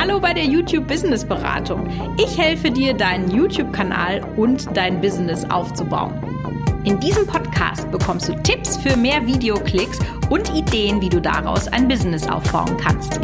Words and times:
Hallo 0.00 0.18
bei 0.18 0.32
der 0.32 0.46
YouTube 0.46 0.88
Business 0.88 1.26
Beratung. 1.26 1.86
Ich 2.16 2.38
helfe 2.38 2.70
dir, 2.70 2.94
deinen 2.94 3.30
YouTube-Kanal 3.30 4.22
und 4.38 4.74
dein 4.74 4.98
Business 4.98 5.44
aufzubauen. 5.50 6.14
In 6.84 6.98
diesem 7.00 7.26
Podcast 7.26 7.90
bekommst 7.90 8.26
du 8.26 8.34
Tipps 8.42 8.78
für 8.78 8.96
mehr 8.96 9.26
Videoklicks 9.26 9.98
und 10.30 10.48
Ideen, 10.56 11.02
wie 11.02 11.10
du 11.10 11.20
daraus 11.20 11.68
ein 11.68 11.86
Business 11.86 12.26
aufbauen 12.26 12.78
kannst. 12.78 13.20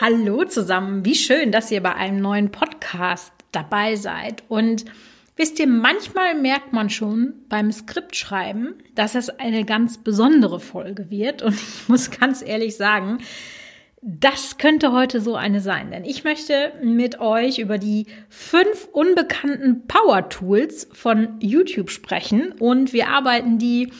Hallo 0.00 0.44
zusammen, 0.44 1.04
wie 1.04 1.14
schön, 1.14 1.52
dass 1.52 1.70
ihr 1.70 1.82
bei 1.82 1.94
einem 1.94 2.22
neuen 2.22 2.50
Podcast 2.50 3.30
dabei 3.52 3.96
seid. 3.96 4.44
Und 4.48 4.86
wisst 5.36 5.60
ihr, 5.60 5.66
manchmal 5.66 6.34
merkt 6.34 6.72
man 6.72 6.88
schon 6.88 7.34
beim 7.50 7.72
Skriptschreiben, 7.72 8.72
dass 8.94 9.14
es 9.14 9.28
eine 9.28 9.66
ganz 9.66 9.98
besondere 9.98 10.60
Folge 10.60 11.10
wird. 11.10 11.42
Und 11.42 11.56
ich 11.56 11.88
muss 11.88 12.10
ganz 12.10 12.40
ehrlich 12.40 12.78
sagen, 12.78 13.18
das 14.00 14.58
könnte 14.58 14.92
heute 14.92 15.20
so 15.20 15.34
eine 15.34 15.60
sein, 15.60 15.90
denn 15.90 16.04
ich 16.04 16.22
möchte 16.22 16.72
mit 16.82 17.20
euch 17.20 17.58
über 17.58 17.78
die 17.78 18.06
fünf 18.28 18.88
unbekannten 18.92 19.86
Power 19.86 20.28
Tools 20.28 20.88
von 20.92 21.40
YouTube 21.40 21.90
sprechen 21.90 22.52
und 22.52 22.92
wir 22.92 23.08
arbeiten 23.08 23.58
die 23.58 23.92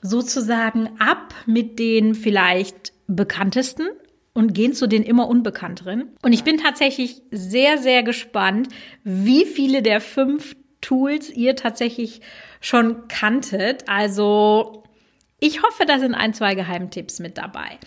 sozusagen 0.00 0.88
ab 0.98 1.34
mit 1.46 1.78
den 1.78 2.14
vielleicht 2.14 2.92
bekanntesten 3.06 3.88
und 4.32 4.54
gehen 4.54 4.72
zu 4.72 4.86
den 4.86 5.02
immer 5.02 5.28
unbekannteren. 5.28 6.10
Und 6.22 6.32
ich 6.32 6.44
bin 6.44 6.56
tatsächlich 6.56 7.20
sehr, 7.30 7.76
sehr 7.76 8.02
gespannt, 8.02 8.68
wie 9.04 9.44
viele 9.44 9.82
der 9.82 10.00
fünf 10.00 10.56
Tools 10.80 11.30
ihr 11.30 11.56
tatsächlich 11.56 12.22
schon 12.60 13.06
kanntet. 13.08 13.88
Also 13.88 14.84
ich 15.38 15.62
hoffe, 15.62 15.84
da 15.86 15.98
sind 15.98 16.14
ein, 16.14 16.32
zwei 16.32 16.54
Geheimtipps 16.54 17.20
mit 17.20 17.36
dabei. 17.36 17.78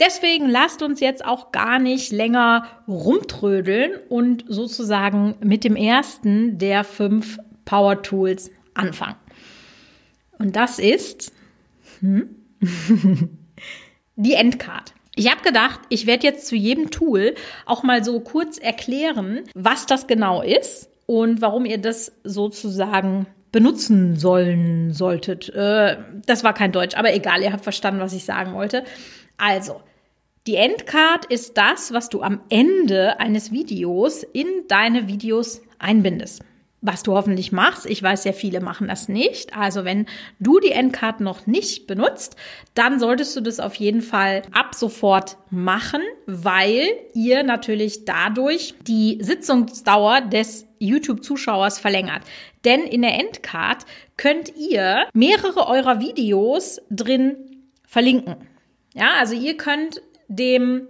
Deswegen 0.00 0.48
lasst 0.48 0.82
uns 0.82 1.00
jetzt 1.00 1.24
auch 1.24 1.52
gar 1.52 1.78
nicht 1.78 2.10
länger 2.12 2.66
rumtrödeln 2.88 3.92
und 4.08 4.44
sozusagen 4.48 5.36
mit 5.40 5.64
dem 5.64 5.76
ersten 5.76 6.58
der 6.58 6.84
fünf 6.84 7.38
Power 7.64 8.02
Tools 8.02 8.50
anfangen. 8.74 9.16
Und 10.38 10.56
das 10.56 10.78
ist 10.78 11.32
hm, 12.00 12.28
die 14.16 14.34
Endcard. 14.34 14.94
Ich 15.14 15.30
habe 15.30 15.42
gedacht, 15.42 15.80
ich 15.88 16.06
werde 16.06 16.26
jetzt 16.26 16.46
zu 16.46 16.56
jedem 16.56 16.90
Tool 16.90 17.34
auch 17.66 17.82
mal 17.82 18.02
so 18.02 18.20
kurz 18.20 18.58
erklären, 18.58 19.42
was 19.54 19.86
das 19.86 20.06
genau 20.06 20.42
ist 20.42 20.88
und 21.06 21.42
warum 21.42 21.66
ihr 21.66 21.78
das 21.78 22.12
sozusagen 22.24 23.26
benutzen 23.52 24.16
sollen 24.16 24.92
solltet. 24.92 25.50
Äh, 25.50 25.98
das 26.26 26.42
war 26.42 26.54
kein 26.54 26.72
Deutsch, 26.72 26.96
aber 26.96 27.14
egal, 27.14 27.42
ihr 27.42 27.52
habt 27.52 27.64
verstanden, 27.64 28.00
was 28.00 28.14
ich 28.14 28.24
sagen 28.24 28.54
wollte. 28.54 28.84
Also, 29.42 29.80
die 30.46 30.54
Endcard 30.54 31.24
ist 31.24 31.56
das, 31.56 31.92
was 31.92 32.08
du 32.08 32.22
am 32.22 32.42
Ende 32.48 33.18
eines 33.18 33.50
Videos 33.50 34.22
in 34.22 34.46
deine 34.68 35.08
Videos 35.08 35.62
einbindest. 35.80 36.44
Was 36.80 37.02
du 37.02 37.14
hoffentlich 37.14 37.50
machst, 37.50 37.86
ich 37.86 38.00
weiß 38.00 38.22
ja, 38.22 38.32
viele 38.32 38.60
machen 38.60 38.86
das 38.86 39.08
nicht. 39.08 39.56
Also 39.56 39.84
wenn 39.84 40.06
du 40.38 40.60
die 40.60 40.70
Endcard 40.70 41.20
noch 41.20 41.48
nicht 41.48 41.88
benutzt, 41.88 42.36
dann 42.74 43.00
solltest 43.00 43.36
du 43.36 43.40
das 43.40 43.58
auf 43.58 43.74
jeden 43.74 44.00
Fall 44.00 44.42
ab 44.52 44.76
sofort 44.76 45.38
machen, 45.50 46.02
weil 46.26 46.86
ihr 47.12 47.42
natürlich 47.42 48.04
dadurch 48.04 48.76
die 48.86 49.18
Sitzungsdauer 49.20 50.20
des 50.20 50.68
YouTube-Zuschauers 50.78 51.80
verlängert. 51.80 52.22
Denn 52.64 52.82
in 52.82 53.02
der 53.02 53.18
Endcard 53.18 53.86
könnt 54.16 54.56
ihr 54.56 55.08
mehrere 55.14 55.66
eurer 55.66 55.98
Videos 55.98 56.80
drin 56.90 57.36
verlinken. 57.88 58.36
Ja, 58.94 59.12
also 59.18 59.34
ihr 59.34 59.56
könnt 59.56 60.02
dem 60.28 60.86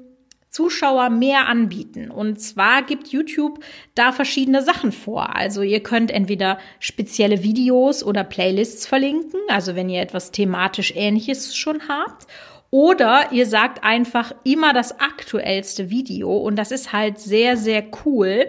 Zuschauer 0.53 1.09
mehr 1.09 1.49
anbieten. 1.49 2.11
Und 2.11 2.41
zwar 2.41 2.83
gibt 2.83 3.09
YouTube 3.09 3.61
da 3.95 4.13
verschiedene 4.13 4.63
Sachen 4.63 4.93
vor. 4.93 5.35
Also 5.35 5.63
ihr 5.63 5.83
könnt 5.83 6.11
entweder 6.11 6.59
spezielle 6.79 7.43
Videos 7.43 8.05
oder 8.05 8.23
Playlists 8.23 8.87
verlinken, 8.87 9.41
also 9.49 9.75
wenn 9.75 9.89
ihr 9.89 10.03
etwas 10.03 10.31
thematisch 10.31 10.93
ähnliches 10.95 11.57
schon 11.57 11.89
habt. 11.89 12.27
Oder 12.71 13.33
ihr 13.33 13.47
sagt 13.47 13.83
einfach 13.83 14.35
immer 14.45 14.73
das 14.73 14.99
aktuellste 14.99 15.91
Video 15.91 16.37
und 16.37 16.57
das 16.57 16.71
ist 16.71 16.93
halt 16.93 17.19
sehr, 17.19 17.57
sehr 17.57 17.85
cool, 18.05 18.49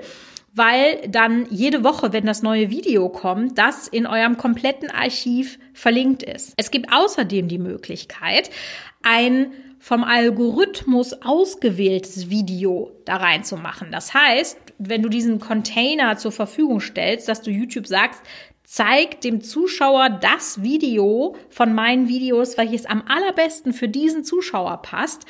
weil 0.55 1.01
dann 1.07 1.47
jede 1.49 1.83
Woche, 1.83 2.13
wenn 2.13 2.25
das 2.25 2.43
neue 2.43 2.69
Video 2.69 3.09
kommt, 3.09 3.57
das 3.57 3.87
in 3.87 4.05
eurem 4.05 4.37
kompletten 4.37 4.91
Archiv 4.91 5.57
verlinkt 5.73 6.21
ist. 6.21 6.53
Es 6.57 6.69
gibt 6.69 6.93
außerdem 6.93 7.47
die 7.47 7.57
Möglichkeit, 7.57 8.51
ein 9.01 9.51
vom 9.79 10.03
Algorithmus 10.03 11.13
ausgewähltes 11.23 12.29
Video 12.29 12.91
da 13.05 13.17
reinzumachen. 13.17 13.91
Das 13.91 14.13
heißt, 14.13 14.57
wenn 14.77 15.01
du 15.01 15.09
diesen 15.09 15.39
Container 15.39 16.17
zur 16.17 16.31
Verfügung 16.31 16.79
stellst, 16.79 17.27
dass 17.27 17.41
du 17.41 17.51
YouTube 17.51 17.87
sagst, 17.87 18.21
zeig 18.63 19.19
dem 19.21 19.41
Zuschauer 19.41 20.09
das 20.09 20.63
Video 20.63 21.35
von 21.49 21.73
meinen 21.73 22.07
Videos, 22.07 22.57
welches 22.57 22.85
am 22.85 23.03
allerbesten 23.07 23.73
für 23.73 23.89
diesen 23.89 24.23
Zuschauer 24.23 24.81
passt, 24.83 25.25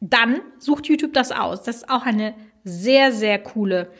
dann 0.00 0.42
sucht 0.58 0.86
YouTube 0.86 1.12
das 1.12 1.32
aus. 1.32 1.64
Das 1.64 1.76
ist 1.76 1.90
auch 1.90 2.06
eine 2.06 2.34
sehr, 2.62 3.10
sehr 3.12 3.38
coole 3.38 3.90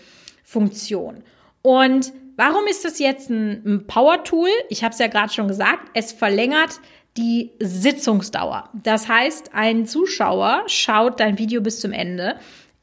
Funktion. 0.49 1.23
Und 1.61 2.15
warum 2.37 2.67
ist 2.71 2.83
das 2.87 2.99
jetzt 2.99 3.29
ein 3.29 3.85
Power-Tool? 3.87 4.49
Ich 4.71 4.83
habe 4.83 4.95
es 4.95 4.99
ja 4.99 5.07
gerade 5.07 5.31
schon 5.31 5.47
gesagt, 5.47 5.91
es 5.93 6.11
verlängert 6.11 6.81
die 7.19 7.51
Sitzungsdauer. 7.61 8.71
Das 8.73 9.09
heißt, 9.09 9.51
ein 9.53 9.85
Zuschauer 9.85 10.63
schaut 10.67 11.21
dein 11.21 11.37
Video 11.37 11.61
bis 11.61 11.81
zum 11.81 11.93
Ende, 11.93 12.37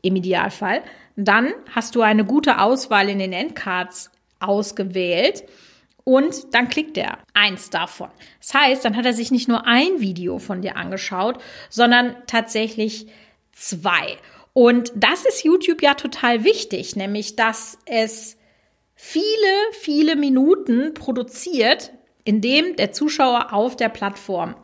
im 0.04 0.16
Idealfall. 0.16 0.84
Dann 1.16 1.54
hast 1.74 1.96
du 1.96 2.04
eine 2.04 2.24
gute 2.24 2.60
Auswahl 2.60 3.10
in 3.10 3.18
den 3.18 3.34
Endcards 3.34 4.12
ausgewählt 4.40 5.46
und 6.04 6.54
dann 6.54 6.68
klickt 6.68 7.00
er 7.00 7.18
eins 7.34 7.72
davon. 7.72 8.10
Das 8.42 8.54
heißt, 8.54 8.86
dann 8.86 8.96
hat 8.96 9.08
er 9.08 9.14
sich 9.14 9.32
nicht 9.32 9.48
nur 9.48 9.66
ein 9.66 10.02
Video 10.02 10.38
von 10.38 10.62
dir 10.62 10.78
angeschaut, 10.78 11.42
sondern 11.72 12.16
tatsächlich 12.28 13.08
zwei. 13.54 14.18
Und 14.58 14.94
das 14.96 15.26
ist 15.26 15.44
YouTube 15.44 15.82
ja 15.82 15.96
total 15.96 16.46
wichtig, 16.46 16.96
nämlich 16.96 17.36
dass 17.36 17.78
es 17.86 18.38
viele, 18.94 19.26
viele 19.74 20.16
Minuten 20.16 20.94
produziert, 20.94 21.92
indem 22.24 22.78
der 22.78 22.94
Zuschauer 22.94 23.52
auf 23.52 23.76
der 23.76 23.90
Plattform 23.90 24.56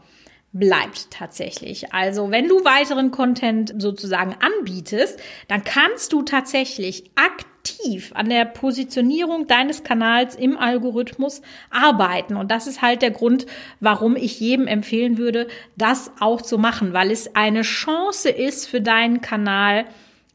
bleibt 0.53 1.11
tatsächlich. 1.11 1.93
Also 1.93 2.29
wenn 2.31 2.47
du 2.47 2.65
weiteren 2.65 3.11
Content 3.11 3.73
sozusagen 3.77 4.35
anbietest, 4.39 5.19
dann 5.47 5.63
kannst 5.63 6.11
du 6.11 6.23
tatsächlich 6.23 7.11
aktiv 7.15 8.11
an 8.15 8.29
der 8.29 8.45
Positionierung 8.45 9.47
deines 9.47 9.83
Kanals 9.83 10.35
im 10.35 10.57
Algorithmus 10.57 11.41
arbeiten. 11.69 12.35
Und 12.35 12.51
das 12.51 12.67
ist 12.67 12.81
halt 12.81 13.01
der 13.01 13.11
Grund, 13.11 13.45
warum 13.79 14.15
ich 14.15 14.39
jedem 14.39 14.67
empfehlen 14.67 15.17
würde, 15.17 15.47
das 15.77 16.11
auch 16.19 16.41
zu 16.41 16.57
machen, 16.57 16.91
weil 16.91 17.11
es 17.11 17.35
eine 17.35 17.61
Chance 17.61 18.29
ist 18.29 18.67
für 18.67 18.81
deinen 18.81 19.21
Kanal, 19.21 19.85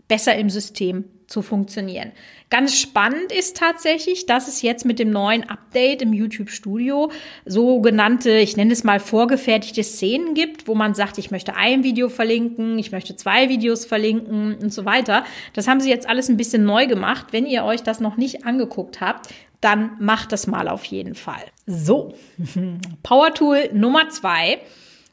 besser 0.09 0.37
im 0.37 0.51
System 0.51 1.05
zu 1.27 1.43
funktionieren. 1.43 2.13
Ganz 2.51 2.79
spannend 2.79 3.33
ist 3.33 3.57
tatsächlich, 3.57 4.27
dass 4.27 4.47
es 4.47 4.63
jetzt 4.63 4.85
mit 4.85 5.01
dem 5.01 5.11
neuen 5.11 5.49
Update 5.49 6.03
im 6.03 6.13
YouTube 6.13 6.51
Studio 6.51 7.11
sogenannte, 7.45 8.31
ich 8.39 8.57
nenne 8.57 8.73
es 8.73 8.85
mal 8.85 9.01
vorgefertigte 9.01 9.83
Szenen 9.83 10.35
gibt, 10.35 10.69
wo 10.69 10.77
man 10.77 10.95
sagt, 10.95 11.19
ich 11.19 11.33
möchte 11.33 11.57
ein 11.57 11.83
Video 11.83 12.09
verlinken, 12.09 12.79
ich 12.79 12.93
möchte 12.93 13.17
zwei 13.17 13.49
Videos 13.49 13.85
verlinken 13.85 14.55
und 14.55 14.73
so 14.73 14.85
weiter. 14.85 15.25
Das 15.55 15.67
haben 15.67 15.81
sie 15.81 15.91
jetzt 15.91 16.09
alles 16.09 16.29
ein 16.29 16.37
bisschen 16.37 16.65
neu 16.65 16.87
gemacht. 16.87 17.27
Wenn 17.33 17.47
ihr 17.47 17.65
euch 17.65 17.83
das 17.83 17.99
noch 17.99 18.17
nicht 18.17 18.47
angeguckt 18.47 19.01
habt, 19.01 19.35
dann 19.61 19.97
macht 19.99 20.31
das 20.31 20.47
mal 20.47 20.69
auf 20.69 20.85
jeden 20.85 21.17
Fall. 21.17 21.43
So, 21.67 22.15
Power 23.03 23.35
Tool 23.35 23.71
Nummer 23.73 24.09
zwei 24.11 24.61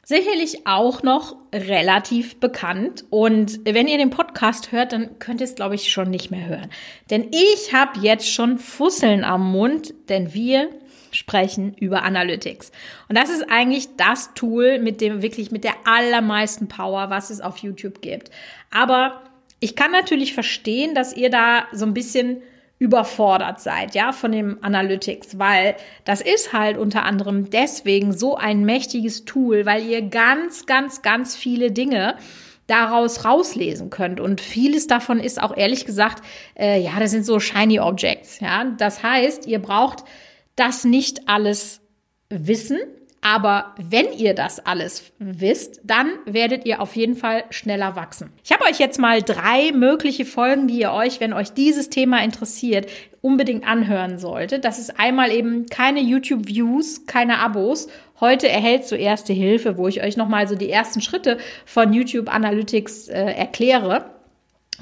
sicherlich 0.04 0.66
auch 0.66 1.02
noch 1.02 1.36
relativ 1.52 2.38
bekannt. 2.40 3.04
Und 3.10 3.60
wenn 3.64 3.88
ihr 3.88 3.98
den 3.98 4.10
Podcast 4.10 4.72
hört, 4.72 4.92
dann 4.92 5.18
könnt 5.18 5.40
ihr 5.40 5.46
es, 5.46 5.54
glaube 5.54 5.74
ich, 5.74 5.90
schon 5.90 6.10
nicht 6.10 6.30
mehr 6.30 6.46
hören. 6.46 6.70
Denn 7.10 7.28
ich 7.30 7.72
habe 7.72 8.00
jetzt 8.00 8.30
schon 8.30 8.58
Fusseln 8.58 9.24
am 9.24 9.50
Mund, 9.50 9.94
denn 10.08 10.34
wir 10.34 10.68
sprechen 11.10 11.74
über 11.74 12.02
Analytics. 12.02 12.72
Und 13.08 13.16
das 13.16 13.30
ist 13.30 13.48
eigentlich 13.50 13.96
das 13.96 14.34
Tool 14.34 14.78
mit 14.78 15.00
dem 15.00 15.22
wirklich 15.22 15.50
mit 15.50 15.64
der 15.64 15.74
allermeisten 15.84 16.68
Power, 16.68 17.08
was 17.10 17.30
es 17.30 17.40
auf 17.40 17.58
YouTube 17.58 18.02
gibt. 18.02 18.30
Aber 18.70 19.22
ich 19.60 19.76
kann 19.76 19.92
natürlich 19.92 20.34
verstehen, 20.34 20.94
dass 20.94 21.16
ihr 21.16 21.30
da 21.30 21.66
so 21.72 21.86
ein 21.86 21.94
bisschen 21.94 22.42
überfordert 22.84 23.60
seid, 23.60 23.94
ja, 23.94 24.12
von 24.12 24.30
dem 24.30 24.58
Analytics, 24.60 25.38
weil 25.38 25.74
das 26.04 26.20
ist 26.20 26.52
halt 26.52 26.76
unter 26.76 27.04
anderem 27.04 27.48
deswegen 27.48 28.12
so 28.12 28.36
ein 28.36 28.66
mächtiges 28.66 29.24
Tool, 29.24 29.64
weil 29.64 29.86
ihr 29.86 30.02
ganz, 30.02 30.66
ganz, 30.66 31.00
ganz 31.00 31.34
viele 31.34 31.72
Dinge 31.72 32.16
daraus 32.66 33.24
rauslesen 33.24 33.88
könnt. 33.88 34.20
Und 34.20 34.42
vieles 34.42 34.86
davon 34.86 35.18
ist 35.18 35.42
auch 35.42 35.56
ehrlich 35.56 35.86
gesagt, 35.86 36.22
äh, 36.58 36.78
ja, 36.78 36.92
das 36.98 37.10
sind 37.10 37.24
so 37.24 37.40
shiny 37.40 37.80
Objects, 37.80 38.40
ja. 38.40 38.64
Das 38.76 39.02
heißt, 39.02 39.46
ihr 39.46 39.60
braucht 39.60 40.04
das 40.54 40.84
nicht 40.84 41.26
alles 41.26 41.80
wissen, 42.28 42.78
Aber 43.26 43.74
wenn 43.78 44.12
ihr 44.12 44.34
das 44.34 44.60
alles 44.66 45.10
wisst, 45.18 45.80
dann 45.82 46.10
werdet 46.26 46.66
ihr 46.66 46.82
auf 46.82 46.94
jeden 46.94 47.16
Fall 47.16 47.44
schneller 47.48 47.96
wachsen. 47.96 48.30
Ich 48.44 48.52
habe 48.52 48.64
euch 48.64 48.78
jetzt 48.78 48.98
mal 48.98 49.22
drei 49.22 49.72
mögliche 49.72 50.26
Folgen, 50.26 50.68
die 50.68 50.78
ihr 50.78 50.92
euch, 50.92 51.20
wenn 51.20 51.32
euch 51.32 51.54
dieses 51.54 51.88
Thema 51.88 52.22
interessiert, 52.22 52.86
unbedingt 53.22 53.66
anhören 53.66 54.18
solltet. 54.18 54.66
Das 54.66 54.78
ist 54.78 55.00
einmal 55.00 55.32
eben 55.32 55.64
keine 55.70 56.00
YouTube-Views, 56.00 57.06
keine 57.06 57.38
Abos. 57.38 57.88
Heute 58.20 58.46
erhältst 58.50 58.92
du 58.92 58.96
erste 58.96 59.32
Hilfe, 59.32 59.78
wo 59.78 59.88
ich 59.88 60.02
euch 60.02 60.18
nochmal 60.18 60.46
so 60.46 60.54
die 60.54 60.68
ersten 60.68 61.00
Schritte 61.00 61.38
von 61.64 61.94
YouTube 61.94 62.28
Analytics 62.28 63.08
äh, 63.08 63.22
erkläre. 63.22 64.13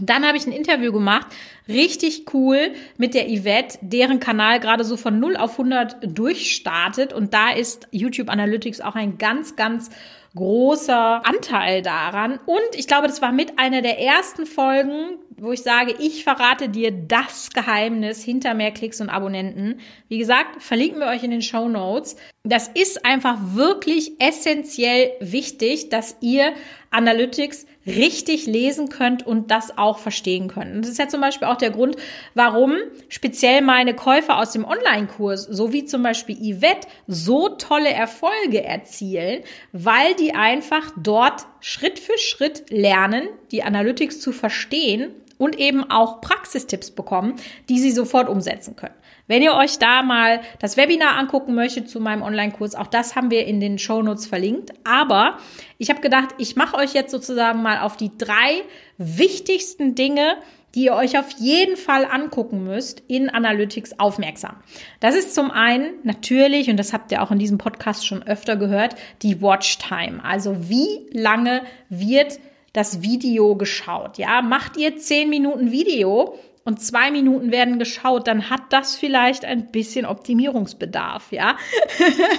Dann 0.00 0.26
habe 0.26 0.38
ich 0.38 0.46
ein 0.46 0.52
Interview 0.52 0.90
gemacht, 0.90 1.26
richtig 1.68 2.32
cool 2.32 2.72
mit 2.96 3.12
der 3.12 3.26
Yvette, 3.28 3.78
deren 3.82 4.20
Kanal 4.20 4.58
gerade 4.58 4.84
so 4.84 4.96
von 4.96 5.20
0 5.20 5.36
auf 5.36 5.52
100 5.52 6.18
durchstartet. 6.18 7.12
Und 7.12 7.34
da 7.34 7.50
ist 7.50 7.88
YouTube 7.90 8.30
Analytics 8.30 8.80
auch 8.80 8.94
ein 8.94 9.18
ganz, 9.18 9.54
ganz 9.54 9.90
großer 10.34 11.26
Anteil 11.26 11.82
daran. 11.82 12.38
Und 12.46 12.74
ich 12.74 12.86
glaube, 12.86 13.06
das 13.06 13.20
war 13.20 13.32
mit 13.32 13.58
einer 13.58 13.82
der 13.82 14.00
ersten 14.00 14.46
Folgen, 14.46 15.18
wo 15.36 15.52
ich 15.52 15.62
sage, 15.62 15.94
ich 15.98 16.24
verrate 16.24 16.70
dir 16.70 16.90
das 16.90 17.50
Geheimnis 17.50 18.22
hinter 18.22 18.54
mehr 18.54 18.70
Klicks 18.70 19.00
und 19.00 19.10
Abonnenten. 19.10 19.80
Wie 20.08 20.18
gesagt, 20.18 20.62
verlinken 20.62 21.00
wir 21.00 21.08
euch 21.08 21.22
in 21.22 21.30
den 21.30 21.42
Show 21.42 21.68
Notes. 21.68 22.16
Das 22.44 22.66
ist 22.66 23.06
einfach 23.06 23.36
wirklich 23.54 24.20
essentiell 24.20 25.12
wichtig, 25.20 25.90
dass 25.90 26.16
ihr 26.20 26.54
Analytics 26.90 27.66
richtig 27.86 28.46
lesen 28.46 28.88
könnt 28.88 29.24
und 29.24 29.52
das 29.52 29.78
auch 29.78 29.98
verstehen 29.98 30.48
könnt. 30.48 30.74
Und 30.74 30.82
das 30.82 30.90
ist 30.90 30.98
ja 30.98 31.06
zum 31.06 31.20
Beispiel 31.20 31.46
auch 31.46 31.56
der 31.56 31.70
Grund, 31.70 31.94
warum 32.34 32.78
speziell 33.08 33.62
meine 33.62 33.94
Käufer 33.94 34.38
aus 34.38 34.50
dem 34.50 34.64
Online-Kurs, 34.64 35.44
so 35.44 35.72
wie 35.72 35.84
zum 35.84 36.02
Beispiel 36.02 36.34
Yvette, 36.34 36.88
so 37.06 37.48
tolle 37.48 37.90
Erfolge 37.90 38.64
erzielen, 38.64 39.44
weil 39.70 40.16
die 40.16 40.34
einfach 40.34 40.90
dort 40.96 41.46
Schritt 41.60 42.00
für 42.00 42.18
Schritt 42.18 42.70
lernen, 42.70 43.28
die 43.52 43.62
Analytics 43.62 44.18
zu 44.18 44.32
verstehen 44.32 45.14
und 45.38 45.60
eben 45.60 45.88
auch 45.88 46.20
Praxistipps 46.20 46.90
bekommen, 46.90 47.36
die 47.68 47.78
sie 47.78 47.92
sofort 47.92 48.28
umsetzen 48.28 48.74
können. 48.74 48.94
Wenn 49.32 49.40
ihr 49.40 49.54
euch 49.54 49.78
da 49.78 50.02
mal 50.02 50.42
das 50.58 50.76
Webinar 50.76 51.16
angucken 51.16 51.54
möchtet 51.54 51.88
zu 51.88 52.00
meinem 52.00 52.20
Online-Kurs, 52.20 52.74
auch 52.74 52.86
das 52.86 53.16
haben 53.16 53.30
wir 53.30 53.46
in 53.46 53.60
den 53.60 53.78
Show 53.78 54.02
Notes 54.02 54.26
verlinkt. 54.26 54.74
Aber 54.84 55.38
ich 55.78 55.88
habe 55.88 56.02
gedacht, 56.02 56.34
ich 56.36 56.54
mache 56.54 56.76
euch 56.76 56.92
jetzt 56.92 57.10
sozusagen 57.10 57.62
mal 57.62 57.80
auf 57.80 57.96
die 57.96 58.10
drei 58.18 58.60
wichtigsten 58.98 59.94
Dinge, 59.94 60.36
die 60.74 60.84
ihr 60.84 60.92
euch 60.92 61.18
auf 61.18 61.30
jeden 61.38 61.78
Fall 61.78 62.04
angucken 62.04 62.64
müsst, 62.64 63.04
in 63.08 63.30
Analytics 63.30 63.98
aufmerksam. 63.98 64.56
Das 65.00 65.14
ist 65.14 65.34
zum 65.34 65.50
einen 65.50 65.94
natürlich, 66.02 66.68
und 66.68 66.76
das 66.76 66.92
habt 66.92 67.10
ihr 67.10 67.22
auch 67.22 67.30
in 67.30 67.38
diesem 67.38 67.56
Podcast 67.56 68.06
schon 68.06 68.22
öfter 68.22 68.56
gehört, 68.56 68.96
die 69.22 69.40
Watchtime. 69.40 70.22
Also 70.22 70.68
wie 70.68 71.06
lange 71.10 71.62
wird 71.88 72.38
das 72.74 73.00
Video 73.00 73.56
geschaut? 73.56 74.18
Ja, 74.18 74.42
macht 74.42 74.76
ihr 74.76 74.98
zehn 74.98 75.30
Minuten 75.30 75.72
Video, 75.72 76.38
und 76.64 76.80
zwei 76.80 77.10
Minuten 77.10 77.50
werden 77.50 77.78
geschaut, 77.78 78.26
dann 78.26 78.50
hat 78.50 78.72
das 78.72 78.96
vielleicht 78.96 79.44
ein 79.44 79.72
bisschen 79.72 80.06
Optimierungsbedarf, 80.06 81.32
ja. 81.32 81.56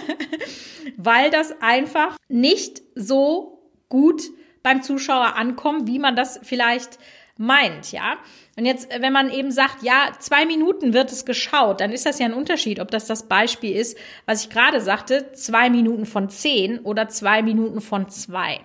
Weil 0.98 1.30
das 1.30 1.62
einfach 1.62 2.18
nicht 2.30 2.82
so 2.96 3.62
gut 3.90 4.24
beim 4.64 4.82
Zuschauer 4.82 5.36
ankommt, 5.36 5.88
wie 5.88 6.00
man 6.00 6.16
das 6.16 6.40
vielleicht 6.44 7.00
meint, 7.38 7.92
ja. 7.92 8.18
Und 8.56 8.66
jetzt, 8.66 8.90
wenn 8.98 9.12
man 9.12 9.32
eben 9.32 9.52
sagt, 9.52 9.82
ja, 9.82 10.12
zwei 10.20 10.46
Minuten 10.46 10.94
wird 10.94 11.12
es 11.12 11.26
geschaut, 11.26 11.82
dann 11.82 11.92
ist 11.92 12.06
das 12.06 12.20
ja 12.20 12.28
ein 12.28 12.34
Unterschied, 12.34 12.80
ob 12.80 12.92
das 12.92 13.08
das 13.08 13.28
Beispiel 13.28 13.76
ist, 13.76 13.98
was 14.26 14.44
ich 14.44 14.50
gerade 14.50 14.80
sagte, 14.80 15.32
zwei 15.34 15.70
Minuten 15.70 16.06
von 16.06 16.30
zehn 16.30 16.80
oder 16.80 17.10
zwei 17.10 17.42
Minuten 17.42 17.82
von 17.82 18.10
zwei. 18.10 18.62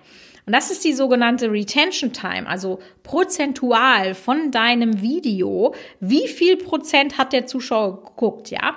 Und 0.49 0.53
das 0.53 0.71
ist 0.71 0.83
die 0.83 0.93
sogenannte 0.93 1.51
Retention 1.51 2.11
Time, 2.11 2.47
also 2.47 2.79
prozentual 3.03 4.15
von 4.15 4.49
deinem 4.49 4.99
Video. 4.99 5.75
Wie 5.99 6.27
viel 6.27 6.57
Prozent 6.57 7.19
hat 7.19 7.33
der 7.33 7.45
Zuschauer 7.45 8.03
geguckt, 8.03 8.49
ja? 8.49 8.75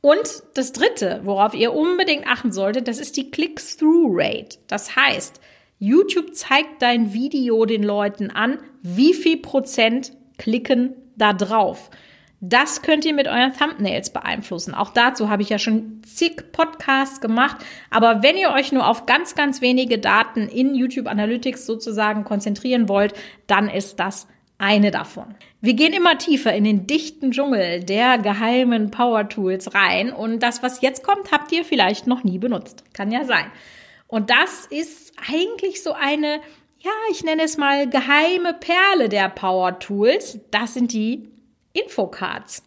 Und 0.00 0.42
das 0.54 0.72
dritte, 0.72 1.20
worauf 1.24 1.52
ihr 1.52 1.74
unbedingt 1.74 2.26
achten 2.26 2.50
solltet, 2.50 2.88
das 2.88 2.98
ist 2.98 3.18
die 3.18 3.30
Click-Through-Rate. 3.30 4.56
Das 4.68 4.96
heißt, 4.96 5.38
YouTube 5.78 6.34
zeigt 6.34 6.80
dein 6.80 7.12
Video 7.12 7.66
den 7.66 7.82
Leuten 7.82 8.30
an, 8.30 8.56
wie 8.80 9.12
viel 9.12 9.36
Prozent 9.36 10.14
klicken 10.38 10.94
da 11.16 11.34
drauf. 11.34 11.90
Das 12.44 12.82
könnt 12.82 13.04
ihr 13.04 13.14
mit 13.14 13.28
euren 13.28 13.52
Thumbnails 13.52 14.10
beeinflussen. 14.10 14.74
Auch 14.74 14.90
dazu 14.90 15.30
habe 15.30 15.42
ich 15.42 15.48
ja 15.48 15.60
schon 15.60 16.02
zig 16.02 16.50
Podcasts 16.50 17.20
gemacht. 17.20 17.58
Aber 17.88 18.24
wenn 18.24 18.36
ihr 18.36 18.50
euch 18.50 18.72
nur 18.72 18.88
auf 18.88 19.06
ganz, 19.06 19.36
ganz 19.36 19.60
wenige 19.60 20.00
Daten 20.00 20.48
in 20.48 20.74
YouTube 20.74 21.06
Analytics 21.06 21.66
sozusagen 21.66 22.24
konzentrieren 22.24 22.88
wollt, 22.88 23.14
dann 23.46 23.68
ist 23.68 24.00
das 24.00 24.26
eine 24.58 24.90
davon. 24.90 25.36
Wir 25.60 25.74
gehen 25.74 25.92
immer 25.92 26.18
tiefer 26.18 26.52
in 26.52 26.64
den 26.64 26.88
dichten 26.88 27.30
Dschungel 27.30 27.84
der 27.84 28.18
geheimen 28.18 28.90
Power 28.90 29.28
Tools 29.28 29.72
rein 29.72 30.12
und 30.12 30.42
das, 30.42 30.64
was 30.64 30.80
jetzt 30.80 31.04
kommt, 31.04 31.30
habt 31.30 31.52
ihr 31.52 31.64
vielleicht 31.64 32.08
noch 32.08 32.24
nie 32.24 32.38
benutzt. 32.38 32.82
Kann 32.92 33.12
ja 33.12 33.24
sein. 33.24 33.46
Und 34.08 34.30
das 34.30 34.66
ist 34.66 35.12
eigentlich 35.30 35.80
so 35.80 35.92
eine, 35.92 36.40
ja, 36.80 36.90
ich 37.12 37.22
nenne 37.22 37.42
es 37.42 37.56
mal 37.56 37.88
geheime 37.88 38.52
Perle 38.54 39.08
der 39.08 39.28
Power 39.28 39.78
Tools. 39.78 40.40
Das 40.50 40.74
sind 40.74 40.92
die 40.92 41.31
Infocards. 41.72 42.62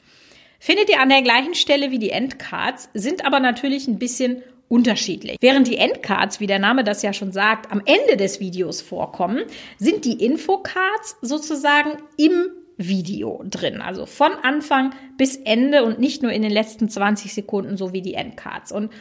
Findet 0.60 0.90
ihr 0.90 1.00
an 1.00 1.10
der 1.10 1.22
gleichen 1.22 1.56
Stelle 1.56 1.92
wie 1.92 2.00
die 2.00 2.10
Endcards, 2.10 2.90
sind 2.94 3.26
aber 3.26 3.40
natürlich 3.40 3.88
ein 3.88 4.00
bisschen 4.00 4.42
unterschiedlich. 4.68 5.38
Während 5.42 5.68
die 5.68 5.78
Endcards, 5.78 6.40
wie 6.40 6.48
der 6.48 6.60
Name 6.60 6.84
das 6.84 7.02
ja 7.02 7.14
schon 7.14 7.32
sagt, 7.32 7.72
am 7.72 7.82
Ende 7.86 8.18
des 8.18 8.40
Videos 8.40 8.82
vorkommen, 8.82 9.44
sind 9.78 10.06
die 10.06 10.26
Infocards 10.26 11.18
sozusagen 11.22 11.98
im 12.18 12.50
Video 12.78 13.44
drin. 13.46 13.82
Also 13.82 14.06
von 14.06 14.32
Anfang 14.42 14.94
bis 15.18 15.38
Ende 15.38 15.84
und 15.84 16.00
nicht 16.00 16.24
nur 16.24 16.32
in 16.32 16.42
den 16.42 16.52
letzten 16.52 16.90
20 16.90 17.34
Sekunden, 17.34 17.78
so 17.78 17.94
wie 17.94 18.02
die 18.02 18.16
Endcards. 18.16 18.72
Und 18.72 18.92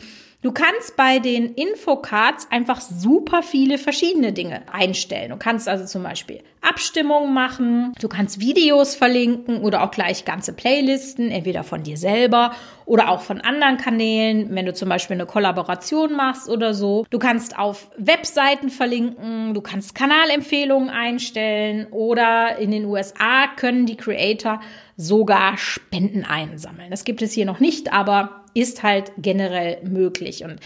Du 0.45 0.53
kannst 0.53 0.95
bei 0.99 1.21
den 1.21 1.55
Infocards 1.55 2.49
einfach 2.51 2.83
super 2.83 3.43
viele 3.43 3.79
verschiedene 3.79 4.35
Dinge 4.35 4.61
einstellen. 4.71 5.31
Du 5.31 5.39
kannst 5.39 5.71
also 5.71 5.87
zum 5.87 6.03
Beispiel 6.03 6.43
Abstimmungen 6.61 7.33
machen, 7.33 7.95
du 7.99 8.09
kannst 8.09 8.41
Videos 8.41 8.95
verlinken 8.95 9.63
oder 9.63 9.83
auch 9.83 9.91
gleich 9.91 10.27
ganze 10.27 10.53
Playlisten, 10.53 11.31
entweder 11.31 11.65
von 11.65 11.83
dir 11.83 11.97
selber 11.97 12.53
oder 12.85 13.09
auch 13.09 13.23
von 13.23 13.41
anderen 13.41 13.79
Kanälen, 13.79 14.55
wenn 14.55 14.67
du 14.67 14.75
zum 14.75 14.91
Beispiel 14.91 15.15
eine 15.15 15.25
Kollaboration 15.25 16.13
machst 16.13 16.51
oder 16.51 16.75
so. 16.75 17.07
Du 17.09 17.19
kannst 17.19 17.59
auf 17.59 17.91
Webseiten 17.97 18.69
verlinken, 18.69 19.55
du 19.55 19.63
kannst 19.63 19.95
Kanalempfehlungen 19.95 20.91
einstellen 20.91 21.87
oder 21.91 22.59
in 22.59 22.71
den 22.71 22.85
USA 22.85 23.47
können 23.57 23.87
die 23.87 23.97
Creator 23.97 24.61
sogar 24.97 25.57
Spenden 25.57 26.25
einsammeln. 26.25 26.91
Das 26.91 27.05
gibt 27.05 27.23
es 27.23 27.33
hier 27.33 27.47
noch 27.47 27.61
nicht, 27.61 27.93
aber 27.93 28.45
ist 28.55 28.83
halt 28.83 29.13
generell 29.19 29.83
möglich. 29.83 30.45
Und 30.45 30.61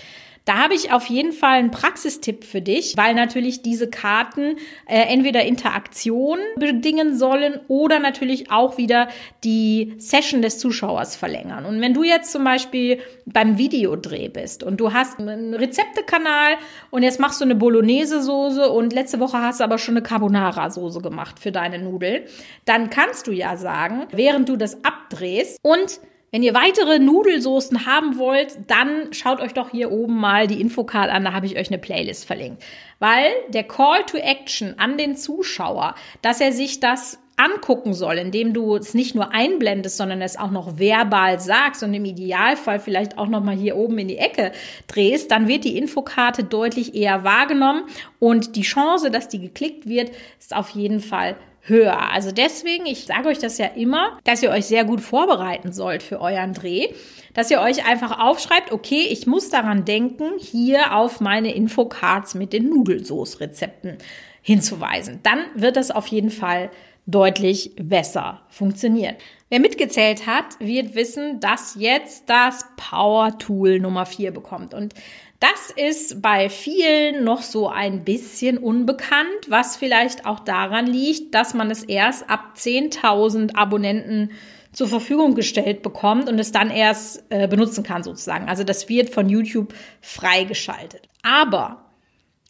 da 0.48 0.56
habe 0.56 0.74
ich 0.74 0.92
auf 0.92 1.04
jeden 1.06 1.32
Fall 1.32 1.58
einen 1.58 1.70
Praxistipp 1.70 2.42
für 2.42 2.62
dich, 2.62 2.96
weil 2.96 3.14
natürlich 3.14 3.60
diese 3.60 3.90
Karten 3.90 4.56
äh, 4.86 5.00
entweder 5.00 5.44
Interaktion 5.44 6.38
bedingen 6.56 7.18
sollen 7.18 7.60
oder 7.68 7.98
natürlich 7.98 8.50
auch 8.50 8.78
wieder 8.78 9.08
die 9.44 9.92
Session 9.98 10.40
des 10.40 10.58
Zuschauers 10.58 11.16
verlängern. 11.16 11.66
Und 11.66 11.82
wenn 11.82 11.92
du 11.92 12.02
jetzt 12.02 12.32
zum 12.32 12.44
Beispiel 12.44 12.98
beim 13.26 13.58
Videodreh 13.58 14.30
bist 14.30 14.62
und 14.62 14.80
du 14.80 14.94
hast 14.94 15.18
einen 15.18 15.52
Rezeptekanal 15.52 16.54
und 16.90 17.02
jetzt 17.02 17.20
machst 17.20 17.42
du 17.42 17.44
eine 17.44 17.54
Bolognese-Soße 17.54 18.70
und 18.70 18.94
letzte 18.94 19.20
Woche 19.20 19.42
hast 19.42 19.60
du 19.60 19.64
aber 19.64 19.76
schon 19.76 19.98
eine 19.98 20.02
Carbonara-Soße 20.02 21.02
gemacht 21.02 21.40
für 21.40 21.52
deine 21.52 21.78
Nudeln, 21.78 22.22
dann 22.64 22.88
kannst 22.88 23.26
du 23.26 23.32
ja 23.32 23.58
sagen, 23.58 24.06
während 24.12 24.48
du 24.48 24.56
das 24.56 24.82
abdrehst 24.82 25.58
und 25.62 26.00
wenn 26.30 26.42
ihr 26.42 26.54
weitere 26.54 26.98
Nudelsoßen 26.98 27.86
haben 27.86 28.18
wollt, 28.18 28.58
dann 28.66 29.12
schaut 29.12 29.40
euch 29.40 29.54
doch 29.54 29.70
hier 29.70 29.90
oben 29.90 30.18
mal 30.18 30.46
die 30.46 30.60
Infocard 30.60 31.10
an, 31.10 31.24
da 31.24 31.32
habe 31.32 31.46
ich 31.46 31.56
euch 31.56 31.68
eine 31.68 31.78
Playlist 31.78 32.26
verlinkt. 32.26 32.62
Weil 32.98 33.32
der 33.48 33.64
Call 33.64 34.04
to 34.04 34.18
Action 34.18 34.74
an 34.78 34.98
den 34.98 35.16
Zuschauer, 35.16 35.94
dass 36.20 36.40
er 36.40 36.52
sich 36.52 36.80
das 36.80 37.18
angucken 37.38 37.94
soll, 37.94 38.18
indem 38.18 38.52
du 38.52 38.76
es 38.76 38.94
nicht 38.94 39.14
nur 39.14 39.32
einblendest, 39.32 39.96
sondern 39.96 40.20
es 40.20 40.36
auch 40.36 40.50
noch 40.50 40.78
verbal 40.78 41.38
sagst 41.38 41.82
und 41.82 41.94
im 41.94 42.04
Idealfall 42.04 42.80
vielleicht 42.80 43.16
auch 43.16 43.28
noch 43.28 43.42
mal 43.42 43.54
hier 43.54 43.76
oben 43.76 43.98
in 43.98 44.08
die 44.08 44.18
Ecke 44.18 44.52
drehst, 44.88 45.30
dann 45.30 45.46
wird 45.46 45.64
die 45.64 45.78
Infokarte 45.78 46.42
deutlich 46.42 46.94
eher 46.94 47.22
wahrgenommen 47.24 47.84
und 48.18 48.56
die 48.56 48.62
Chance, 48.62 49.10
dass 49.10 49.28
die 49.28 49.38
geklickt 49.38 49.88
wird, 49.88 50.10
ist 50.38 50.54
auf 50.54 50.70
jeden 50.70 51.00
Fall 51.00 51.36
höher. 51.68 52.10
Also 52.12 52.32
deswegen, 52.32 52.86
ich 52.86 53.04
sage 53.04 53.28
euch 53.28 53.38
das 53.38 53.58
ja 53.58 53.66
immer, 53.66 54.18
dass 54.24 54.42
ihr 54.42 54.50
euch 54.50 54.66
sehr 54.66 54.84
gut 54.84 55.00
vorbereiten 55.00 55.72
sollt 55.72 56.02
für 56.02 56.20
euren 56.20 56.54
Dreh, 56.54 56.88
dass 57.34 57.50
ihr 57.50 57.60
euch 57.60 57.86
einfach 57.86 58.18
aufschreibt, 58.18 58.72
okay, 58.72 59.06
ich 59.10 59.26
muss 59.26 59.50
daran 59.50 59.84
denken, 59.84 60.32
hier 60.38 60.94
auf 60.94 61.20
meine 61.20 61.54
Infocards 61.54 62.34
mit 62.34 62.52
den 62.52 62.68
Nudelsoßrezepten 62.68 63.98
hinzuweisen. 64.42 65.20
Dann 65.22 65.40
wird 65.54 65.76
das 65.76 65.90
auf 65.90 66.06
jeden 66.06 66.30
Fall 66.30 66.70
deutlich 67.06 67.72
besser 67.80 68.42
funktionieren. 68.48 69.16
Wer 69.48 69.60
mitgezählt 69.60 70.26
hat, 70.26 70.60
wird 70.60 70.94
wissen, 70.94 71.40
dass 71.40 71.74
jetzt 71.78 72.28
das 72.28 72.66
Power 72.76 73.38
Tool 73.38 73.80
Nummer 73.80 74.04
4 74.04 74.30
bekommt. 74.30 74.74
Und 74.74 74.92
Das 75.40 75.70
ist 75.70 76.20
bei 76.20 76.48
vielen 76.48 77.22
noch 77.22 77.42
so 77.42 77.68
ein 77.68 78.04
bisschen 78.04 78.58
unbekannt, 78.58 79.48
was 79.48 79.76
vielleicht 79.76 80.26
auch 80.26 80.40
daran 80.40 80.86
liegt, 80.86 81.32
dass 81.34 81.54
man 81.54 81.70
es 81.70 81.84
erst 81.84 82.28
ab 82.28 82.54
10.000 82.56 83.54
Abonnenten 83.54 84.32
zur 84.72 84.88
Verfügung 84.88 85.34
gestellt 85.34 85.82
bekommt 85.82 86.28
und 86.28 86.38
es 86.40 86.50
dann 86.50 86.70
erst 86.70 87.24
äh, 87.30 87.46
benutzen 87.46 87.84
kann 87.84 88.02
sozusagen. 88.02 88.48
Also 88.48 88.64
das 88.64 88.88
wird 88.88 89.10
von 89.10 89.28
YouTube 89.28 89.74
freigeschaltet. 90.00 91.08
Aber 91.22 91.84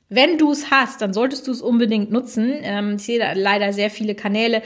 wenn 0.08 0.38
du 0.38 0.50
es 0.50 0.70
hast, 0.70 1.02
dann 1.02 1.12
solltest 1.12 1.46
du 1.46 1.52
es 1.52 1.60
unbedingt 1.60 2.10
nutzen. 2.10 2.54
Ähm, 2.62 2.96
ich 2.96 3.02
sehe 3.02 3.34
leider 3.34 3.72
sehr 3.74 3.90
viele 3.90 4.14
Kanäle, 4.14 4.62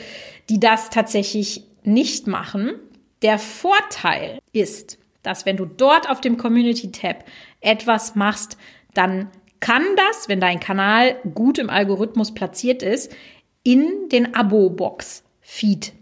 die 0.48 0.60
das 0.60 0.90
tatsächlich 0.90 1.64
nicht 1.82 2.28
machen. 2.28 2.74
Der 3.22 3.38
Vorteil 3.38 4.38
ist, 4.52 4.98
dass 5.22 5.46
wenn 5.46 5.56
du 5.56 5.64
dort 5.64 6.08
auf 6.08 6.20
dem 6.20 6.36
Community-Tab 6.36 7.24
etwas 7.62 8.14
machst, 8.14 8.58
dann 8.94 9.30
kann 9.60 9.84
das, 9.96 10.28
wenn 10.28 10.40
dein 10.40 10.60
Kanal 10.60 11.16
gut 11.34 11.58
im 11.58 11.70
Algorithmus 11.70 12.34
platziert 12.34 12.82
ist, 12.82 13.14
in 13.62 14.08
den 14.10 14.34
Abo-Box-Feed 14.34 15.92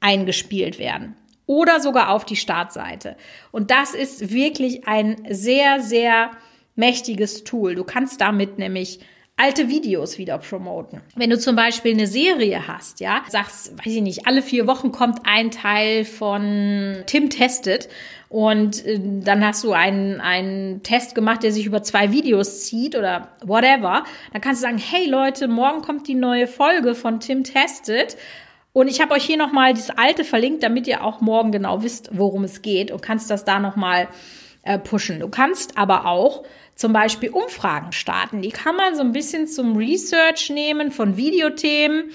eingespielt 0.00 0.78
werden 0.78 1.16
oder 1.46 1.80
sogar 1.80 2.10
auf 2.10 2.24
die 2.24 2.36
Startseite. 2.36 3.16
Und 3.52 3.70
das 3.70 3.94
ist 3.94 4.32
wirklich 4.32 4.86
ein 4.88 5.16
sehr, 5.30 5.80
sehr 5.80 6.30
mächtiges 6.74 7.44
Tool. 7.44 7.74
Du 7.74 7.84
kannst 7.84 8.20
damit 8.20 8.58
nämlich 8.58 9.00
alte 9.36 9.68
Videos 9.68 10.18
wieder 10.18 10.38
promoten. 10.38 11.00
Wenn 11.16 11.30
du 11.30 11.38
zum 11.38 11.56
Beispiel 11.56 11.92
eine 11.92 12.06
Serie 12.06 12.68
hast, 12.68 13.00
ja, 13.00 13.22
sagst, 13.28 13.76
weiß 13.78 13.94
ich 13.94 14.02
nicht, 14.02 14.26
alle 14.26 14.42
vier 14.42 14.66
Wochen 14.66 14.92
kommt 14.92 15.20
ein 15.24 15.50
Teil 15.50 16.04
von 16.04 17.02
Tim 17.06 17.30
Tested 17.30 17.88
und 18.28 18.84
äh, 18.86 19.00
dann 19.02 19.44
hast 19.44 19.64
du 19.64 19.72
einen, 19.72 20.20
einen 20.20 20.82
Test 20.84 21.14
gemacht, 21.14 21.42
der 21.42 21.52
sich 21.52 21.66
über 21.66 21.82
zwei 21.82 22.12
Videos 22.12 22.64
zieht 22.64 22.96
oder 22.96 23.28
whatever, 23.42 24.04
dann 24.32 24.40
kannst 24.40 24.62
du 24.62 24.66
sagen, 24.66 24.78
hey 24.78 25.08
Leute, 25.08 25.48
morgen 25.48 25.82
kommt 25.82 26.06
die 26.06 26.14
neue 26.14 26.46
Folge 26.46 26.94
von 26.94 27.20
Tim 27.20 27.42
Tested. 27.44 28.16
Und 28.72 28.88
ich 28.88 29.00
habe 29.00 29.14
euch 29.14 29.24
hier 29.24 29.36
nochmal 29.36 29.72
das 29.72 29.90
alte 29.90 30.24
verlinkt, 30.24 30.64
damit 30.64 30.88
ihr 30.88 31.04
auch 31.04 31.20
morgen 31.20 31.52
genau 31.52 31.84
wisst, 31.84 32.10
worum 32.12 32.42
es 32.42 32.60
geht 32.60 32.90
und 32.90 33.02
kannst 33.02 33.30
das 33.30 33.44
da 33.44 33.60
nochmal 33.60 34.08
äh, 34.64 34.80
pushen. 34.80 35.20
Du 35.20 35.28
kannst 35.28 35.78
aber 35.78 36.06
auch 36.06 36.42
zum 36.74 36.92
Beispiel 36.92 37.30
Umfragen 37.30 37.92
starten. 37.92 38.42
Die 38.42 38.50
kann 38.50 38.76
man 38.76 38.94
so 38.94 39.02
ein 39.02 39.12
bisschen 39.12 39.46
zum 39.46 39.76
Research 39.76 40.50
nehmen 40.50 40.90
von 40.90 41.16
Videothemen. 41.16 42.10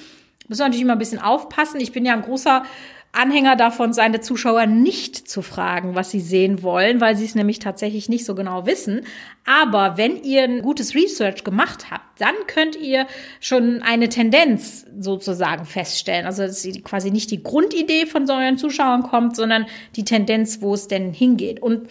Muss 0.48 0.60
man 0.60 0.68
natürlich 0.68 0.84
immer 0.84 0.94
ein 0.94 1.00
bisschen 1.00 1.22
aufpassen. 1.22 1.80
Ich 1.80 1.92
bin 1.92 2.06
ja 2.06 2.13
ein 2.13 2.24
großer 2.24 2.63
Anhänger 3.12 3.56
davon, 3.56 3.92
seine 3.92 4.22
Zuschauer 4.22 4.68
nicht 4.68 5.28
zu 5.28 5.42
fragen, 5.42 5.96
was 5.96 6.12
sie 6.12 6.20
sehen 6.20 6.62
wollen, 6.62 7.01
weil 7.01 7.16
sie 7.16 7.25
es 7.25 7.34
nämlich 7.34 7.58
tatsächlich 7.58 8.08
nicht 8.08 8.24
so 8.24 8.36
genau 8.36 8.68
wissen. 8.68 9.01
Aber 9.46 9.98
wenn 9.98 10.22
ihr 10.24 10.44
ein 10.44 10.62
gutes 10.62 10.94
Research 10.94 11.44
gemacht 11.44 11.89
habt, 11.89 12.22
dann 12.22 12.36
könnt 12.46 12.75
ihr 12.75 13.08
schon 13.39 13.82
eine 13.82 14.10
Tendenz 14.10 14.86
sozusagen 15.00 15.66
feststellen. 15.66 16.28
Also 16.28 16.44
dass 16.44 16.68
quasi 16.84 17.10
nicht 17.10 17.32
die 17.32 17.42
Grundidee 17.42 18.06
von 18.06 18.28
so 18.28 18.34
euren 18.34 18.58
Zuschauern 18.58 19.01
kommt, 19.01 19.36
sondern 19.36 19.66
die 19.96 20.06
Tendenz, 20.06 20.62
wo 20.62 20.75
es 20.75 20.88
denn 20.88 21.12
hingeht. 21.12 21.62
Und 21.63 21.89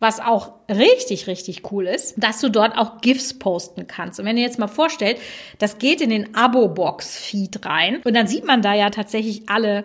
was 0.00 0.18
auch 0.18 0.54
richtig, 0.68 1.26
richtig 1.26 1.70
cool 1.70 1.86
ist, 1.86 2.14
dass 2.16 2.40
du 2.40 2.48
dort 2.48 2.76
auch 2.76 3.00
GIFs 3.02 3.38
posten 3.38 3.86
kannst. 3.86 4.18
Und 4.18 4.26
wenn 4.26 4.38
ihr 4.38 4.42
jetzt 4.42 4.58
mal 4.58 4.66
vorstellt, 4.66 5.18
das 5.58 5.78
geht 5.78 6.00
in 6.00 6.10
den 6.10 6.34
Abo-Box-Feed 6.34 7.64
rein 7.66 8.00
und 8.02 8.14
dann 8.14 8.26
sieht 8.26 8.44
man 8.44 8.62
da 8.62 8.74
ja 8.74 8.90
tatsächlich 8.90 9.48
alle 9.48 9.84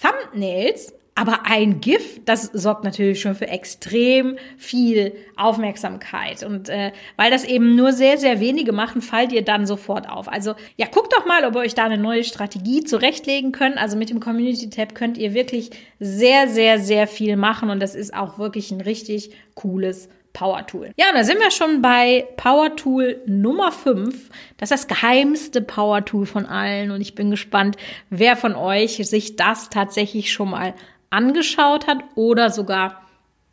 Thumbnails 0.00 0.94
aber 1.18 1.46
ein 1.46 1.80
GIF, 1.80 2.20
das 2.26 2.42
sorgt 2.52 2.84
natürlich 2.84 3.22
schon 3.22 3.34
für 3.34 3.48
extrem 3.48 4.36
viel 4.58 5.14
Aufmerksamkeit. 5.36 6.44
Und 6.44 6.68
äh, 6.68 6.92
weil 7.16 7.30
das 7.30 7.44
eben 7.44 7.74
nur 7.74 7.92
sehr, 7.92 8.18
sehr 8.18 8.38
wenige 8.38 8.72
machen, 8.72 9.00
fallt 9.00 9.32
ihr 9.32 9.42
dann 9.42 9.66
sofort 9.66 10.10
auf. 10.10 10.28
Also 10.28 10.54
ja, 10.76 10.86
guckt 10.86 11.14
doch 11.14 11.24
mal, 11.24 11.46
ob 11.46 11.54
ihr 11.54 11.60
euch 11.60 11.74
da 11.74 11.84
eine 11.84 11.96
neue 11.96 12.22
Strategie 12.22 12.84
zurechtlegen 12.84 13.50
könnt. 13.50 13.78
Also 13.78 13.96
mit 13.96 14.10
dem 14.10 14.20
Community 14.20 14.68
Tab 14.68 14.94
könnt 14.94 15.16
ihr 15.16 15.32
wirklich 15.32 15.70
sehr, 15.98 16.48
sehr, 16.48 16.78
sehr 16.78 17.06
viel 17.06 17.36
machen. 17.36 17.70
Und 17.70 17.80
das 17.80 17.94
ist 17.94 18.12
auch 18.12 18.38
wirklich 18.38 18.70
ein 18.70 18.82
richtig 18.82 19.30
cooles 19.54 20.10
Power 20.34 20.66
Tool. 20.66 20.90
Ja, 20.98 21.08
und 21.08 21.14
da 21.14 21.24
sind 21.24 21.40
wir 21.40 21.50
schon 21.50 21.80
bei 21.80 22.28
Power 22.36 22.76
Tool 22.76 23.22
Nummer 23.24 23.72
5. 23.72 24.28
Das 24.58 24.70
ist 24.70 24.82
das 24.82 24.86
geheimste 24.86 25.62
Power 25.62 26.04
Tool 26.04 26.26
von 26.26 26.44
allen. 26.44 26.90
Und 26.90 27.00
ich 27.00 27.14
bin 27.14 27.30
gespannt, 27.30 27.78
wer 28.10 28.36
von 28.36 28.54
euch 28.54 28.96
sich 28.96 29.36
das 29.36 29.70
tatsächlich 29.70 30.30
schon 30.30 30.50
mal 30.50 30.74
angeschaut 31.10 31.86
hat 31.86 31.98
oder 32.14 32.50
sogar 32.50 33.02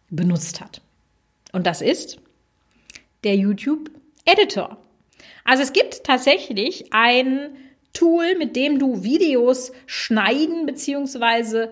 benutzt 0.10 0.62
hat. 0.62 0.82
Und 1.52 1.68
das 1.68 1.82
ist 1.82 2.20
der 3.24 3.36
YouTube 3.36 3.90
Editor. 4.26 4.78
Also 5.44 5.64
es 5.64 5.74
gibt 5.74 6.04
tatsächlich 6.04 6.94
ein 6.94 7.56
Tool, 7.94 8.36
mit 8.38 8.56
dem 8.56 8.80
du 8.80 9.04
Videos 9.04 9.72
schneiden 9.86 10.66
bzw. 10.66 11.68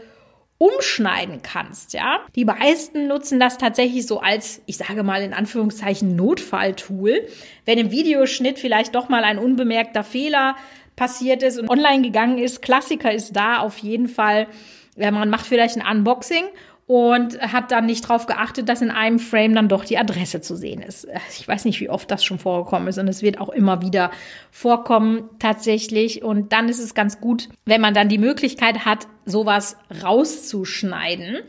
umschneiden 0.57 1.41
kannst, 1.41 1.93
ja. 1.93 2.19
Die 2.35 2.45
meisten 2.45 3.07
nutzen 3.07 3.39
das 3.39 3.57
tatsächlich 3.57 4.05
so 4.05 4.19
als, 4.19 4.61
ich 4.67 4.77
sage 4.77 5.03
mal 5.03 5.23
in 5.23 5.33
Anführungszeichen, 5.33 6.15
Notfalltool. 6.15 7.27
Wenn 7.65 7.79
im 7.79 7.91
Videoschnitt 7.91 8.59
vielleicht 8.59 8.93
doch 8.93 9.09
mal 9.09 9.23
ein 9.23 9.39
unbemerkter 9.39 10.03
Fehler 10.03 10.55
passiert 10.95 11.41
ist 11.41 11.57
und 11.57 11.69
online 11.69 12.03
gegangen 12.03 12.38
ist, 12.38 12.61
Klassiker 12.61 13.11
ist 13.11 13.35
da 13.35 13.59
auf 13.59 13.79
jeden 13.79 14.07
Fall 14.07 14.47
man 14.98 15.29
macht 15.29 15.45
vielleicht 15.45 15.77
ein 15.77 15.98
Unboxing 15.98 16.45
und 16.88 17.39
hat 17.39 17.71
dann 17.71 17.86
nicht 17.86 18.03
darauf 18.03 18.25
geachtet, 18.25 18.67
dass 18.67 18.81
in 18.81 18.91
einem 18.91 19.17
Frame 19.17 19.55
dann 19.55 19.69
doch 19.69 19.86
die 19.86 19.98
Adresse 19.98 20.41
zu 20.41 20.57
sehen 20.57 20.81
ist. 20.81 21.07
Ich 21.39 21.48
weiß 21.48 21.63
nicht, 21.63 21.79
wie 21.79 21.89
oft 21.89 22.12
das 22.12 22.21
schon 22.24 22.38
vorgekommen 22.38 22.89
ist 22.89 22.98
und 22.98 23.07
es 23.07 23.21
wird 23.21 23.39
auch 23.39 23.48
immer 23.48 23.81
wieder 23.81 24.12
vorkommen 24.51 25.29
tatsächlich. 25.39 26.21
Und 26.21 26.51
dann 26.51 26.67
ist 26.67 26.79
es 26.79 26.93
ganz 26.93 27.21
gut, 27.21 27.48
wenn 27.63 27.79
man 27.79 27.93
dann 27.93 28.10
die 28.10 28.17
Möglichkeit 28.17 28.83
hat, 28.83 29.07
sowas 29.25 29.77
rauszuschneiden. 30.03 31.39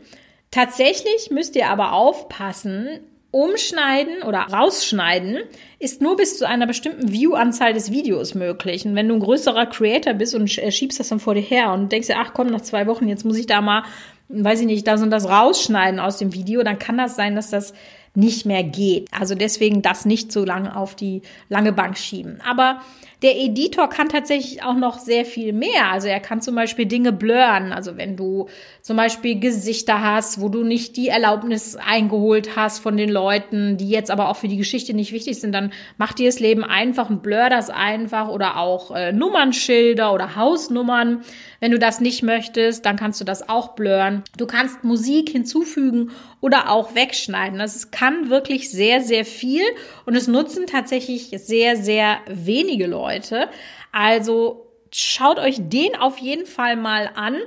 Tatsächlich 0.49 1.29
müsst 1.29 1.57
ihr 1.57 1.67
aber 1.67 1.91
aufpassen, 1.91 3.01
Umschneiden 3.33 4.21
oder 4.21 4.41
rausschneiden 4.41 5.39
ist 5.79 6.03
nur 6.03 6.15
bis 6.15 6.37
zu 6.37 6.47
einer 6.47 6.67
bestimmten 6.67 7.11
View-Anzahl 7.11 7.73
des 7.73 7.89
Videos 7.89 8.35
möglich. 8.35 8.85
Und 8.85 8.93
wenn 8.93 9.07
du 9.07 9.15
ein 9.15 9.19
größerer 9.19 9.65
Creator 9.65 10.13
bist 10.13 10.35
und 10.35 10.55
äh, 10.59 10.71
schiebst 10.71 10.99
das 10.99 11.09
dann 11.09 11.19
vor 11.19 11.33
dir 11.33 11.41
her 11.41 11.73
und 11.73 11.91
denkst 11.91 12.09
dir, 12.09 12.17
ach 12.19 12.33
komm, 12.35 12.47
nach 12.47 12.61
zwei 12.61 12.85
Wochen, 12.85 13.07
jetzt 13.07 13.25
muss 13.25 13.37
ich 13.37 13.47
da 13.47 13.59
mal, 13.61 13.85
weiß 14.29 14.61
ich 14.61 14.67
nicht, 14.67 14.85
das 14.85 15.01
und 15.01 15.09
das 15.09 15.27
rausschneiden 15.27 15.99
aus 15.99 16.17
dem 16.17 16.31
Video, 16.35 16.61
dann 16.61 16.77
kann 16.77 16.95
das 16.95 17.15
sein, 17.15 17.35
dass 17.35 17.49
das 17.49 17.73
nicht 18.15 18.45
mehr 18.45 18.63
geht. 18.63 19.09
Also 19.11 19.35
deswegen 19.35 19.81
das 19.81 20.05
nicht 20.05 20.31
so 20.31 20.45
lange 20.45 20.75
auf 20.75 20.95
die 20.95 21.21
lange 21.49 21.73
Bank 21.73 21.97
schieben. 21.97 22.39
Aber 22.47 22.81
der 23.23 23.39
Editor 23.39 23.89
kann 23.89 24.09
tatsächlich 24.09 24.63
auch 24.63 24.75
noch 24.75 24.99
sehr 24.99 25.23
viel 25.23 25.53
mehr. 25.53 25.89
Also 25.91 26.09
er 26.09 26.19
kann 26.19 26.41
zum 26.41 26.55
Beispiel 26.55 26.85
Dinge 26.85 27.13
blurren. 27.13 27.71
Also 27.71 27.95
wenn 27.95 28.17
du 28.17 28.49
zum 28.81 28.97
Beispiel 28.97 29.39
Gesichter 29.39 30.03
hast, 30.03 30.41
wo 30.41 30.49
du 30.49 30.63
nicht 30.63 30.97
die 30.97 31.07
Erlaubnis 31.07 31.77
eingeholt 31.77 32.57
hast 32.57 32.79
von 32.79 32.97
den 32.97 33.09
Leuten, 33.09 33.77
die 33.77 33.89
jetzt 33.89 34.11
aber 34.11 34.27
auch 34.27 34.35
für 34.35 34.49
die 34.49 34.57
Geschichte 34.57 34.93
nicht 34.93 35.13
wichtig 35.13 35.39
sind, 35.39 35.53
dann 35.53 35.71
mach 35.97 36.11
dir 36.11 36.27
das 36.27 36.41
Leben 36.41 36.65
einfach 36.65 37.09
und 37.09 37.23
blur 37.23 37.49
das 37.49 37.69
einfach 37.69 38.27
oder 38.27 38.57
auch 38.57 38.91
äh, 38.91 39.13
Nummernschilder 39.13 40.13
oder 40.13 40.35
Hausnummern. 40.35 41.23
Wenn 41.63 41.71
du 41.71 41.79
das 41.79 42.01
nicht 42.01 42.23
möchtest, 42.23 42.85
dann 42.85 42.97
kannst 42.97 43.21
du 43.21 43.23
das 43.23 43.47
auch 43.47 43.69
blurren. 43.69 44.25
Du 44.37 44.45
kannst 44.45 44.83
Musik 44.83 45.29
hinzufügen 45.29 46.11
oder 46.41 46.69
auch 46.69 46.93
wegschneiden. 46.93 47.57
Das 47.57 47.89
kann 47.89 48.29
wirklich 48.29 48.69
sehr, 48.69 48.99
sehr 48.99 49.23
viel 49.23 49.63
und 50.05 50.13
es 50.13 50.27
nutzen 50.27 50.67
tatsächlich 50.67 51.29
sehr, 51.37 51.77
sehr 51.77 52.17
wenige 52.27 52.85
Leute. 52.85 53.47
Also 53.93 54.67
schaut 54.91 55.39
euch 55.39 55.55
den 55.57 55.95
auf 55.95 56.17
jeden 56.17 56.45
Fall 56.45 56.75
mal 56.75 57.09
an 57.15 57.37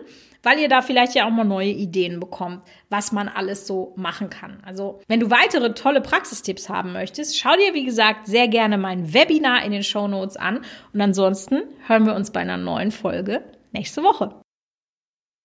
weil 0.43 0.61
ihr 0.61 0.69
da 0.69 0.81
vielleicht 0.81 1.17
ja 1.17 1.27
auch 1.27 1.31
mal 1.31 1.43
neue 1.43 1.71
Ideen 1.71 2.21
bekommt, 2.21 2.63
was 2.89 3.11
man 3.11 3.27
alles 3.27 3.67
so 3.67 3.95
machen 3.97 4.31
kann. 4.31 4.63
Also, 4.65 5.01
wenn 5.09 5.19
du 5.19 5.29
weitere 5.29 5.75
tolle 5.75 6.01
Praxistipps 6.01 6.69
haben 6.69 6.93
möchtest, 6.93 7.37
schau 7.37 7.57
dir, 7.57 7.75
wie 7.75 7.85
gesagt, 7.85 8.29
sehr 8.29 8.47
gerne 8.47 8.79
mein 8.79 9.13
Webinar 9.13 9.65
in 9.65 9.73
den 9.73 9.83
Show 9.83 10.07
Notes 10.07 10.37
an. 10.37 10.61
Und 10.93 11.01
ansonsten 11.01 11.63
hören 11.89 12.07
wir 12.07 12.15
uns 12.15 12.31
bei 12.31 12.39
einer 12.39 12.59
neuen 12.59 12.93
Folge 12.93 13.43
nächste 13.77 14.03
Woche. 14.03 14.46